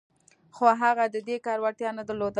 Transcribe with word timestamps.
خو 0.55 0.65
هغه 0.81 1.03
د 1.15 1.17
دې 1.27 1.37
کار 1.45 1.57
وړتیا 1.61 1.89
نه 1.97 2.03
درلوده 2.07 2.29